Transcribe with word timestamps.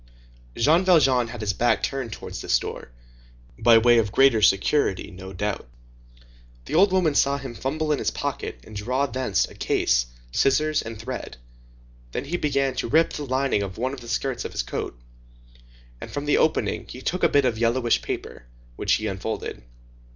Jean 0.57 0.83
Valjean 0.83 1.27
had 1.27 1.41
his 1.41 1.53
back 1.53 1.83
turned 1.83 2.11
towards 2.11 2.41
this 2.41 2.57
door, 2.57 2.89
by 3.59 3.77
way 3.77 3.99
of 3.99 4.11
greater 4.11 4.41
security, 4.41 5.11
no 5.11 5.31
doubt. 5.31 5.69
The 6.65 6.73
old 6.73 6.91
woman 6.91 7.13
saw 7.13 7.37
him 7.37 7.53
fumble 7.53 7.91
in 7.91 7.99
his 7.99 8.09
pocket 8.09 8.61
and 8.63 8.75
draw 8.75 9.05
thence 9.05 9.47
a 9.47 9.53
case, 9.53 10.07
scissors, 10.31 10.81
and 10.81 10.97
thread; 10.99 11.37
then 12.13 12.25
he 12.25 12.37
began 12.37 12.73
to 12.77 12.87
rip 12.89 13.13
the 13.13 13.25
lining 13.25 13.61
of 13.61 13.77
one 13.77 13.93
of 13.93 14.01
the 14.01 14.07
skirts 14.07 14.43
of 14.43 14.53
his 14.53 14.63
coat, 14.63 14.99
and 16.01 16.09
from 16.09 16.25
the 16.25 16.37
opening 16.39 16.87
he 16.87 16.99
took 17.03 17.21
a 17.21 17.29
bit 17.29 17.45
of 17.45 17.59
yellowish 17.59 18.01
paper, 18.01 18.45
which 18.77 18.93
he 18.93 19.05
unfolded. 19.05 19.61